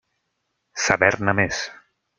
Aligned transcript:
Saber-ne 0.87 1.37
més. 1.43 1.65